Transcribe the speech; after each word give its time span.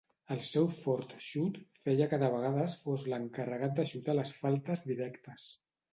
El 0.35 0.39
seu 0.45 0.63
fort 0.77 1.11
xut 1.25 1.59
feia 1.83 2.07
que 2.13 2.19
de 2.23 2.29
vegades 2.37 2.75
fos 2.85 3.07
l'encarregat 3.15 3.77
de 3.81 3.89
xutar 3.93 4.17
les 4.21 4.33
faltes 4.39 4.87
directes. 4.95 5.51